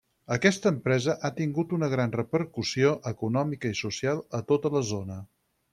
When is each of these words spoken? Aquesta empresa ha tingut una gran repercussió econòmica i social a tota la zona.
Aquesta 0.35 0.69
empresa 0.75 1.15
ha 1.27 1.31
tingut 1.41 1.75
una 1.77 1.89
gran 1.93 2.15
repercussió 2.17 2.97
econòmica 3.13 3.75
i 3.77 3.83
social 3.85 4.27
a 4.41 4.45
tota 4.55 4.75
la 4.79 4.87
zona. 4.97 5.25